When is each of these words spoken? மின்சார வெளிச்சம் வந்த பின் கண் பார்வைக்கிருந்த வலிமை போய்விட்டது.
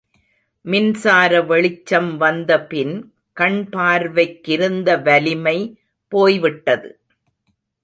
மின்சார 0.65 1.41
வெளிச்சம் 1.41 2.17
வந்த 2.17 2.51
பின் 2.63 2.95
கண் 3.37 3.67
பார்வைக்கிருந்த 3.71 5.01
வலிமை 5.03 5.57
போய்விட்டது. 6.11 6.89